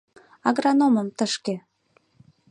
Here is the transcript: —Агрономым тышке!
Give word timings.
—Агрономым 0.47 1.07
тышке! 1.17 1.55